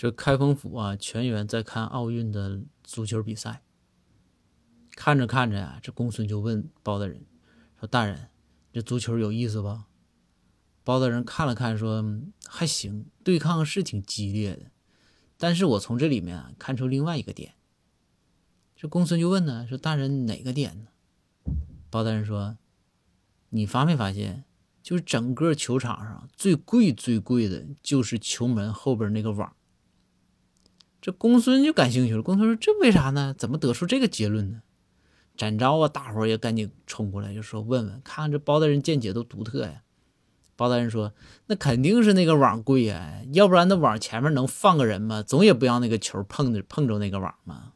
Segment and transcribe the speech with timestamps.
[0.00, 3.62] 这开封府啊，全员在看奥运的足球比赛。
[4.92, 7.26] 看着看着呀，这公孙就问包大人
[7.78, 8.30] 说：“大人，
[8.72, 9.88] 这足球有意思吧？”
[10.82, 12.02] 包大人看了看说
[12.48, 14.70] ：“还行，对抗是挺激烈的，
[15.36, 17.52] 但是我从这里面啊看出另外一个点。”
[18.74, 20.86] 这公孙就问呢说：“大人哪个点呢？”
[21.90, 22.56] 包大人说
[23.50, 24.46] ：“你发没发现，
[24.82, 29.54] 就是整个球场上最贵最贵的就是球门后边那个网。”
[31.00, 32.22] 这公孙就感兴趣了。
[32.22, 33.34] 公孙说：“这为啥呢？
[33.38, 34.62] 怎么得出这个结论呢？”
[35.36, 39.82] 展昭啊，大伙儿也赶紧冲过来，就说：“问问，看看这包大人见解都独特呀。”
[40.56, 41.14] 包大人说
[41.48, 45.22] ：“那肯定是那个网贵呀，要不然那网前面能放个人吗？
[45.22, 47.72] 总也不让那个球碰着碰着那个网吗。”